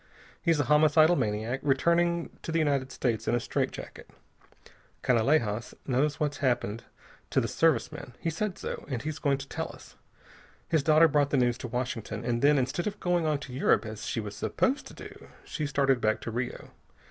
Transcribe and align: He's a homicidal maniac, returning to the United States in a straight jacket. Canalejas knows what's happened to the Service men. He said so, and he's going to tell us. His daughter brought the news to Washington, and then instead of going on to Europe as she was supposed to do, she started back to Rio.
He's 0.41 0.59
a 0.59 0.63
homicidal 0.63 1.15
maniac, 1.15 1.59
returning 1.61 2.31
to 2.41 2.51
the 2.51 2.57
United 2.57 2.91
States 2.91 3.27
in 3.27 3.35
a 3.35 3.39
straight 3.39 3.69
jacket. 3.69 4.09
Canalejas 5.03 5.75
knows 5.85 6.19
what's 6.19 6.37
happened 6.37 6.85
to 7.29 7.39
the 7.39 7.47
Service 7.47 7.91
men. 7.91 8.15
He 8.19 8.31
said 8.31 8.57
so, 8.57 8.83
and 8.87 9.03
he's 9.03 9.19
going 9.19 9.37
to 9.37 9.47
tell 9.47 9.69
us. 9.71 9.97
His 10.67 10.81
daughter 10.81 11.07
brought 11.07 11.29
the 11.29 11.37
news 11.37 11.59
to 11.59 11.67
Washington, 11.67 12.25
and 12.25 12.41
then 12.41 12.57
instead 12.57 12.87
of 12.87 12.99
going 12.99 13.27
on 13.27 13.37
to 13.41 13.53
Europe 13.53 13.85
as 13.85 14.07
she 14.07 14.19
was 14.19 14.35
supposed 14.35 14.87
to 14.87 14.95
do, 14.95 15.27
she 15.43 15.67
started 15.67 16.01
back 16.01 16.19
to 16.21 16.31
Rio. 16.31 16.71